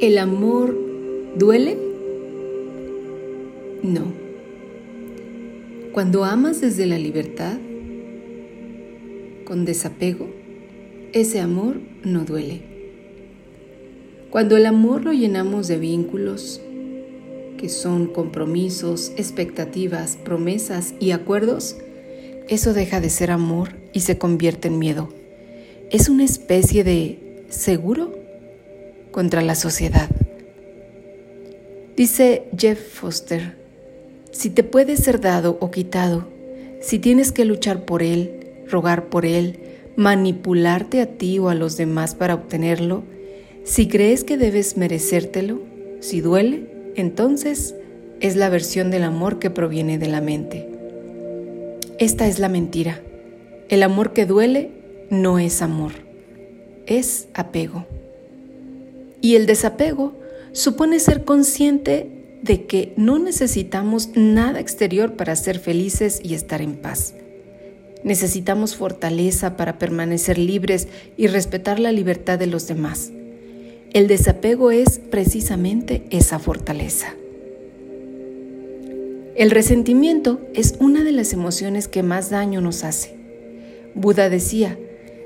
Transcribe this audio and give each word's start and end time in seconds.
¿El 0.00 0.16
amor 0.18 0.78
duele? 1.34 1.76
No. 3.82 4.12
Cuando 5.92 6.22
amas 6.22 6.60
desde 6.60 6.86
la 6.86 6.98
libertad, 6.98 7.58
con 9.44 9.64
desapego, 9.64 10.28
ese 11.12 11.40
amor 11.40 11.80
no 12.04 12.24
duele. 12.24 12.60
Cuando 14.30 14.56
el 14.56 14.66
amor 14.66 15.04
lo 15.04 15.12
llenamos 15.12 15.66
de 15.66 15.78
vínculos, 15.78 16.60
que 17.56 17.68
son 17.68 18.06
compromisos, 18.06 19.10
expectativas, 19.16 20.16
promesas 20.16 20.94
y 21.00 21.10
acuerdos, 21.10 21.76
eso 22.48 22.72
deja 22.72 23.00
de 23.00 23.10
ser 23.10 23.32
amor 23.32 23.70
y 23.92 24.00
se 24.00 24.16
convierte 24.16 24.68
en 24.68 24.78
miedo. 24.78 25.08
Es 25.90 26.08
una 26.08 26.24
especie 26.24 26.84
de 26.84 27.18
seguro 27.48 28.17
contra 29.18 29.42
la 29.42 29.56
sociedad. 29.56 30.08
Dice 31.96 32.44
Jeff 32.56 32.78
Foster, 32.78 33.56
si 34.30 34.48
te 34.48 34.62
puede 34.62 34.96
ser 34.96 35.20
dado 35.20 35.58
o 35.60 35.72
quitado, 35.72 36.28
si 36.80 37.00
tienes 37.00 37.32
que 37.32 37.44
luchar 37.44 37.84
por 37.84 38.04
él, 38.04 38.62
rogar 38.68 39.06
por 39.06 39.26
él, 39.26 39.58
manipularte 39.96 41.00
a 41.00 41.06
ti 41.06 41.40
o 41.40 41.48
a 41.48 41.56
los 41.56 41.76
demás 41.76 42.14
para 42.14 42.34
obtenerlo, 42.34 43.02
si 43.64 43.88
crees 43.88 44.22
que 44.22 44.36
debes 44.36 44.76
merecértelo, 44.76 45.62
si 45.98 46.20
duele, 46.20 46.68
entonces 46.94 47.74
es 48.20 48.36
la 48.36 48.48
versión 48.50 48.92
del 48.92 49.02
amor 49.02 49.40
que 49.40 49.50
proviene 49.50 49.98
de 49.98 50.06
la 50.06 50.20
mente. 50.20 50.68
Esta 51.98 52.28
es 52.28 52.38
la 52.38 52.48
mentira. 52.48 53.00
El 53.68 53.82
amor 53.82 54.12
que 54.12 54.26
duele 54.26 54.70
no 55.10 55.40
es 55.40 55.60
amor, 55.60 55.94
es 56.86 57.26
apego. 57.34 57.84
Y 59.20 59.36
el 59.36 59.46
desapego 59.46 60.18
supone 60.52 61.00
ser 61.00 61.24
consciente 61.24 62.18
de 62.42 62.66
que 62.66 62.92
no 62.96 63.18
necesitamos 63.18 64.10
nada 64.14 64.60
exterior 64.60 65.14
para 65.14 65.34
ser 65.36 65.58
felices 65.58 66.20
y 66.22 66.34
estar 66.34 66.62
en 66.62 66.76
paz. 66.76 67.14
Necesitamos 68.04 68.76
fortaleza 68.76 69.56
para 69.56 69.78
permanecer 69.78 70.38
libres 70.38 70.88
y 71.16 71.26
respetar 71.26 71.80
la 71.80 71.92
libertad 71.92 72.38
de 72.38 72.46
los 72.46 72.68
demás. 72.68 73.10
El 73.92 74.06
desapego 74.06 74.70
es 74.70 74.98
precisamente 74.98 76.04
esa 76.10 76.38
fortaleza. 76.38 77.14
El 79.34 79.50
resentimiento 79.50 80.40
es 80.54 80.74
una 80.80 81.04
de 81.04 81.12
las 81.12 81.32
emociones 81.32 81.88
que 81.88 82.02
más 82.02 82.30
daño 82.30 82.60
nos 82.60 82.84
hace. 82.84 83.16
Buda 83.94 84.28
decía, 84.28 84.78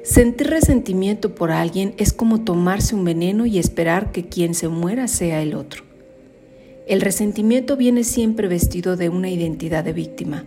Sentir 0.02 0.48
resentimiento 0.48 1.36
por 1.36 1.52
alguien 1.52 1.94
es 1.96 2.12
como 2.12 2.40
tomarse 2.42 2.96
un 2.96 3.04
veneno 3.04 3.46
y 3.46 3.58
esperar 3.58 4.10
que 4.10 4.26
quien 4.26 4.54
se 4.54 4.66
muera 4.66 5.06
sea 5.06 5.40
el 5.42 5.54
otro. 5.54 5.84
El 6.88 7.00
resentimiento 7.00 7.76
viene 7.76 8.02
siempre 8.02 8.48
vestido 8.48 8.96
de 8.96 9.08
una 9.08 9.30
identidad 9.30 9.84
de 9.84 9.92
víctima, 9.92 10.44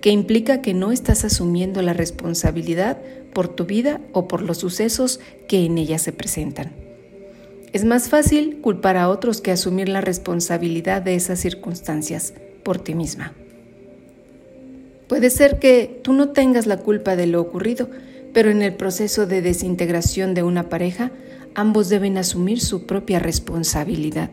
que 0.00 0.10
implica 0.10 0.60
que 0.60 0.74
no 0.74 0.90
estás 0.90 1.24
asumiendo 1.24 1.82
la 1.82 1.92
responsabilidad 1.92 2.98
por 3.32 3.46
tu 3.46 3.64
vida 3.64 4.00
o 4.12 4.26
por 4.26 4.42
los 4.42 4.58
sucesos 4.58 5.20
que 5.46 5.64
en 5.64 5.78
ella 5.78 5.98
se 5.98 6.12
presentan. 6.12 6.72
Es 7.72 7.84
más 7.84 8.08
fácil 8.08 8.60
culpar 8.60 8.96
a 8.96 9.08
otros 9.08 9.40
que 9.40 9.52
asumir 9.52 9.88
la 9.88 10.00
responsabilidad 10.00 11.02
de 11.02 11.14
esas 11.14 11.38
circunstancias 11.38 12.34
por 12.64 12.78
ti 12.78 12.94
misma. 12.94 13.34
Puede 15.06 15.30
ser 15.30 15.60
que 15.60 16.00
tú 16.02 16.12
no 16.12 16.30
tengas 16.30 16.66
la 16.66 16.78
culpa 16.78 17.14
de 17.14 17.28
lo 17.28 17.40
ocurrido, 17.40 17.88
pero 18.36 18.50
en 18.50 18.60
el 18.60 18.74
proceso 18.74 19.26
de 19.26 19.40
desintegración 19.40 20.34
de 20.34 20.42
una 20.42 20.68
pareja, 20.68 21.10
ambos 21.54 21.88
deben 21.88 22.18
asumir 22.18 22.60
su 22.60 22.84
propia 22.84 23.18
responsabilidad. 23.18 24.28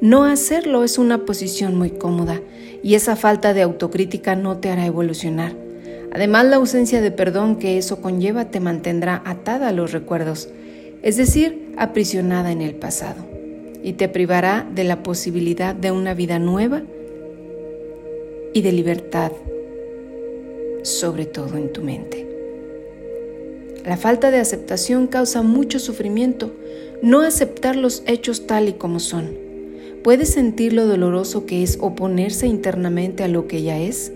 No 0.00 0.24
hacerlo 0.24 0.82
es 0.82 0.98
una 0.98 1.24
posición 1.24 1.76
muy 1.76 1.90
cómoda 1.90 2.40
y 2.82 2.96
esa 2.96 3.14
falta 3.14 3.54
de 3.54 3.62
autocrítica 3.62 4.34
no 4.34 4.56
te 4.56 4.68
hará 4.68 4.84
evolucionar. 4.84 5.54
Además, 6.12 6.46
la 6.46 6.56
ausencia 6.56 7.00
de 7.00 7.12
perdón 7.12 7.54
que 7.54 7.78
eso 7.78 8.02
conlleva 8.02 8.46
te 8.46 8.58
mantendrá 8.58 9.22
atada 9.24 9.68
a 9.68 9.72
los 9.72 9.92
recuerdos, 9.92 10.48
es 11.02 11.16
decir, 11.16 11.72
aprisionada 11.76 12.50
en 12.50 12.62
el 12.62 12.74
pasado, 12.74 13.24
y 13.84 13.92
te 13.92 14.08
privará 14.08 14.68
de 14.74 14.82
la 14.82 15.04
posibilidad 15.04 15.72
de 15.72 15.92
una 15.92 16.14
vida 16.14 16.40
nueva 16.40 16.82
y 18.52 18.62
de 18.62 18.72
libertad, 18.72 19.30
sobre 20.82 21.26
todo 21.26 21.56
en 21.56 21.72
tu 21.72 21.80
mente. 21.80 22.33
La 23.84 23.98
falta 23.98 24.30
de 24.30 24.38
aceptación 24.38 25.06
causa 25.06 25.42
mucho 25.42 25.78
sufrimiento, 25.78 26.54
no 27.02 27.20
aceptar 27.20 27.76
los 27.76 28.02
hechos 28.06 28.46
tal 28.46 28.68
y 28.70 28.72
como 28.72 28.98
son. 28.98 29.36
¿Puedes 30.02 30.30
sentir 30.30 30.72
lo 30.72 30.86
doloroso 30.86 31.44
que 31.44 31.62
es 31.62 31.76
oponerse 31.80 32.46
internamente 32.46 33.24
a 33.24 33.28
lo 33.28 33.46
que 33.46 33.62
ya 33.62 33.78
es? 33.78 34.10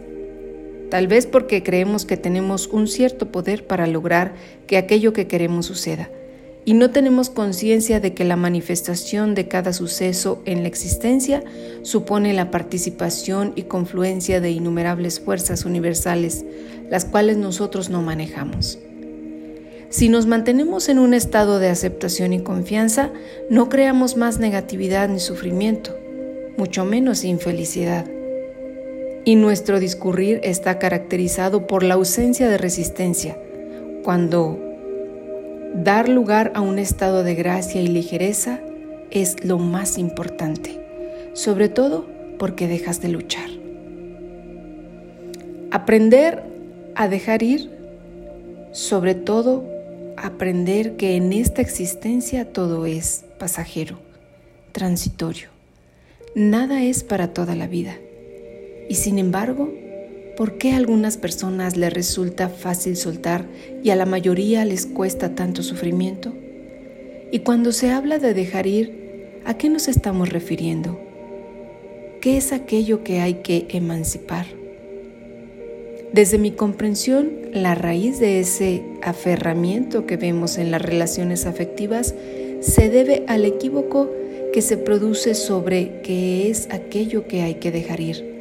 Tal 0.90 1.06
vez 1.06 1.26
porque 1.26 1.62
creemos 1.62 2.06
que 2.06 2.16
tenemos 2.16 2.66
un 2.68 2.88
cierto 2.88 3.30
poder 3.30 3.66
para 3.66 3.86
lograr 3.86 4.32
que 4.66 4.78
aquello 4.78 5.12
que 5.12 5.26
queremos 5.26 5.66
suceda, 5.66 6.10
y 6.64 6.72
no 6.72 6.90
tenemos 6.90 7.28
conciencia 7.28 8.00
de 8.00 8.14
que 8.14 8.24
la 8.24 8.36
manifestación 8.36 9.34
de 9.34 9.48
cada 9.48 9.74
suceso 9.74 10.42
en 10.46 10.62
la 10.62 10.68
existencia 10.68 11.42
supone 11.82 12.32
la 12.32 12.50
participación 12.50 13.52
y 13.54 13.64
confluencia 13.64 14.40
de 14.40 14.50
innumerables 14.50 15.20
fuerzas 15.20 15.66
universales, 15.66 16.46
las 16.90 17.04
cuales 17.04 17.36
nosotros 17.36 17.90
no 17.90 18.00
manejamos. 18.00 18.78
Si 19.90 20.10
nos 20.10 20.26
mantenemos 20.26 20.90
en 20.90 20.98
un 20.98 21.14
estado 21.14 21.58
de 21.58 21.68
aceptación 21.68 22.34
y 22.34 22.40
confianza, 22.40 23.10
no 23.48 23.70
creamos 23.70 24.18
más 24.18 24.38
negatividad 24.38 25.08
ni 25.08 25.18
sufrimiento, 25.18 25.96
mucho 26.58 26.84
menos 26.84 27.24
infelicidad. 27.24 28.04
Y 29.24 29.36
nuestro 29.36 29.80
discurrir 29.80 30.40
está 30.42 30.78
caracterizado 30.78 31.66
por 31.66 31.82
la 31.82 31.94
ausencia 31.94 32.50
de 32.50 32.58
resistencia, 32.58 33.38
cuando 34.04 34.58
dar 35.74 36.10
lugar 36.10 36.52
a 36.54 36.60
un 36.60 36.78
estado 36.78 37.24
de 37.24 37.34
gracia 37.34 37.80
y 37.80 37.88
ligereza 37.88 38.60
es 39.10 39.42
lo 39.42 39.58
más 39.58 39.96
importante, 39.96 40.84
sobre 41.32 41.70
todo 41.70 42.06
porque 42.38 42.68
dejas 42.68 43.00
de 43.00 43.08
luchar. 43.08 43.48
Aprender 45.70 46.42
a 46.94 47.08
dejar 47.08 47.42
ir, 47.42 47.70
sobre 48.72 49.14
todo 49.14 49.77
aprender 50.22 50.96
que 50.96 51.16
en 51.16 51.32
esta 51.32 51.62
existencia 51.62 52.52
todo 52.52 52.86
es 52.86 53.24
pasajero, 53.38 53.98
transitorio. 54.72 55.48
Nada 56.34 56.82
es 56.82 57.04
para 57.04 57.32
toda 57.32 57.54
la 57.54 57.66
vida. 57.66 57.96
Y 58.88 58.94
sin 58.94 59.18
embargo, 59.18 59.72
¿por 60.36 60.58
qué 60.58 60.72
a 60.72 60.76
algunas 60.76 61.16
personas 61.16 61.76
les 61.76 61.92
resulta 61.92 62.48
fácil 62.48 62.96
soltar 62.96 63.46
y 63.82 63.90
a 63.90 63.96
la 63.96 64.06
mayoría 64.06 64.64
les 64.64 64.86
cuesta 64.86 65.34
tanto 65.34 65.62
sufrimiento? 65.62 66.32
Y 67.30 67.40
cuando 67.40 67.72
se 67.72 67.90
habla 67.90 68.18
de 68.18 68.34
dejar 68.34 68.66
ir, 68.66 69.40
¿a 69.44 69.54
qué 69.54 69.68
nos 69.68 69.88
estamos 69.88 70.30
refiriendo? 70.30 71.00
¿Qué 72.20 72.36
es 72.36 72.52
aquello 72.52 73.04
que 73.04 73.20
hay 73.20 73.34
que 73.42 73.66
emancipar? 73.70 74.46
Desde 76.12 76.38
mi 76.38 76.52
comprensión, 76.52 77.32
la 77.52 77.74
raíz 77.74 78.18
de 78.18 78.40
ese 78.40 78.82
aferramiento 79.02 80.06
que 80.06 80.16
vemos 80.16 80.56
en 80.56 80.70
las 80.70 80.80
relaciones 80.80 81.44
afectivas 81.44 82.14
se 82.60 82.88
debe 82.88 83.24
al 83.28 83.44
equívoco 83.44 84.10
que 84.52 84.62
se 84.62 84.78
produce 84.78 85.34
sobre 85.34 86.00
qué 86.02 86.50
es 86.50 86.68
aquello 86.70 87.28
que 87.28 87.42
hay 87.42 87.56
que 87.56 87.70
dejar 87.70 88.00
ir. 88.00 88.38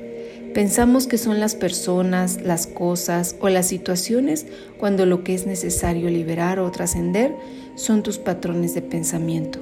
Pensamos 0.53 1.07
que 1.07 1.17
son 1.17 1.41
las 1.41 1.55
personas, 1.55 2.41
las 2.41 2.67
cosas 2.67 3.35
o 3.41 3.49
las 3.49 3.67
situaciones 3.67 4.47
cuando 4.79 5.05
lo 5.05 5.23
que 5.23 5.33
es 5.35 5.45
necesario 5.45 6.09
liberar 6.09 6.59
o 6.59 6.71
trascender 6.71 7.35
son 7.75 8.01
tus 8.01 8.17
patrones 8.17 8.73
de 8.73 8.81
pensamiento, 8.81 9.59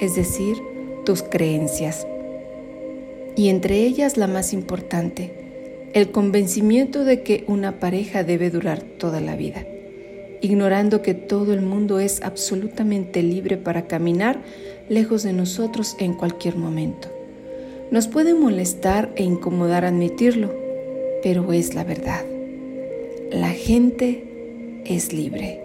es 0.00 0.14
decir, 0.14 0.58
tus 1.06 1.22
creencias. 1.22 2.06
Y 3.34 3.48
entre 3.48 3.78
ellas 3.80 4.18
la 4.18 4.26
más 4.26 4.52
importante, 4.52 5.41
el 5.92 6.10
convencimiento 6.10 7.04
de 7.04 7.22
que 7.22 7.44
una 7.46 7.78
pareja 7.78 8.24
debe 8.24 8.50
durar 8.50 8.82
toda 8.82 9.20
la 9.20 9.36
vida, 9.36 9.66
ignorando 10.40 11.02
que 11.02 11.12
todo 11.12 11.52
el 11.52 11.60
mundo 11.60 12.00
es 12.00 12.22
absolutamente 12.22 13.22
libre 13.22 13.58
para 13.58 13.86
caminar 13.86 14.40
lejos 14.88 15.22
de 15.22 15.34
nosotros 15.34 15.96
en 15.98 16.14
cualquier 16.14 16.56
momento. 16.56 17.08
Nos 17.90 18.08
puede 18.08 18.32
molestar 18.32 19.12
e 19.16 19.22
incomodar 19.22 19.84
admitirlo, 19.84 20.50
pero 21.22 21.52
es 21.52 21.74
la 21.74 21.84
verdad. 21.84 22.24
La 23.30 23.50
gente 23.50 24.24
es 24.86 25.12
libre. 25.12 25.60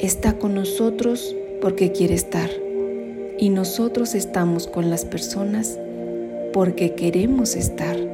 Está 0.00 0.38
con 0.38 0.54
nosotros 0.54 1.36
porque 1.60 1.92
quiere 1.92 2.14
estar 2.14 2.50
y 3.38 3.48
nosotros 3.50 4.14
estamos 4.16 4.66
con 4.66 4.90
las 4.90 5.04
personas 5.04 5.78
porque 6.52 6.94
queremos 6.94 7.54
estar. 7.54 8.09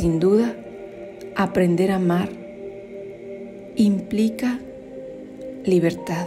Sin 0.00 0.18
duda, 0.18 0.56
aprender 1.36 1.90
a 1.90 1.96
amar 1.96 2.30
implica 3.76 4.58
libertad 5.66 6.26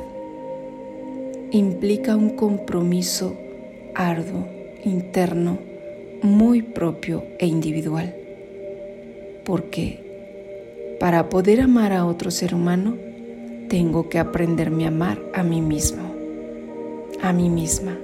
implica 1.50 2.16
un 2.16 2.36
compromiso 2.36 3.36
arduo, 3.96 4.46
interno, 4.86 5.58
muy 6.22 6.62
propio 6.62 7.24
e 7.40 7.48
individual. 7.48 8.14
Porque 9.44 10.96
para 11.00 11.30
poder 11.30 11.60
amar 11.60 11.94
a 11.94 12.06
otro 12.06 12.30
ser 12.30 12.54
humano, 12.54 12.96
tengo 13.70 14.08
que 14.08 14.20
aprenderme 14.20 14.86
a 14.86 14.90
amar 14.90 15.20
a 15.34 15.42
mí 15.42 15.62
mismo, 15.62 16.14
a 17.24 17.34
mí 17.34 17.50
misma. 17.50 17.98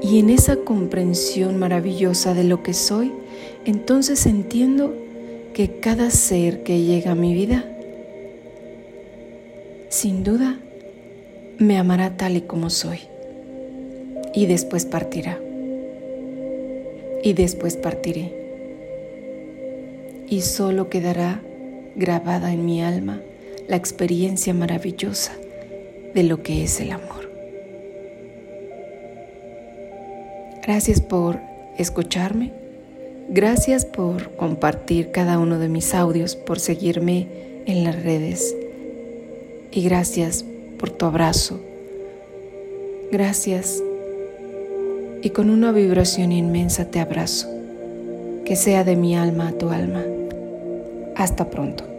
Y 0.00 0.18
en 0.18 0.30
esa 0.30 0.56
comprensión 0.56 1.58
maravillosa 1.58 2.32
de 2.32 2.44
lo 2.44 2.62
que 2.62 2.72
soy, 2.72 3.12
entonces 3.64 4.26
entiendo 4.26 4.94
que 5.54 5.78
cada 5.80 6.10
ser 6.10 6.62
que 6.62 6.82
llega 6.82 7.12
a 7.12 7.14
mi 7.14 7.34
vida, 7.34 7.64
sin 9.88 10.24
duda, 10.24 10.58
me 11.58 11.78
amará 11.78 12.16
tal 12.16 12.36
y 12.36 12.42
como 12.42 12.68
soy. 12.70 12.98
Y 14.34 14.46
después 14.46 14.84
partirá. 14.84 15.38
Y 17.22 17.32
después 17.32 17.76
partiré. 17.76 18.32
Y 20.28 20.40
solo 20.40 20.90
quedará 20.90 21.40
grabada 21.94 22.52
en 22.52 22.66
mi 22.66 22.82
alma 22.82 23.20
la 23.68 23.76
experiencia 23.76 24.52
maravillosa 24.52 25.32
de 26.12 26.22
lo 26.24 26.42
que 26.42 26.64
es 26.64 26.80
el 26.80 26.90
amor. 26.90 27.30
Gracias 30.66 31.00
por 31.00 31.38
escucharme. 31.78 32.63
Gracias 33.28 33.86
por 33.86 34.30
compartir 34.32 35.10
cada 35.10 35.38
uno 35.38 35.58
de 35.58 35.68
mis 35.68 35.94
audios, 35.94 36.36
por 36.36 36.60
seguirme 36.60 37.26
en 37.66 37.84
las 37.84 38.02
redes. 38.02 38.54
Y 39.70 39.82
gracias 39.82 40.44
por 40.78 40.90
tu 40.90 41.06
abrazo. 41.06 41.60
Gracias. 43.10 43.82
Y 45.22 45.30
con 45.30 45.48
una 45.48 45.72
vibración 45.72 46.32
inmensa 46.32 46.90
te 46.90 47.00
abrazo. 47.00 47.48
Que 48.44 48.56
sea 48.56 48.84
de 48.84 48.96
mi 48.96 49.16
alma 49.16 49.48
a 49.48 49.52
tu 49.52 49.70
alma. 49.70 50.04
Hasta 51.16 51.48
pronto. 51.48 51.93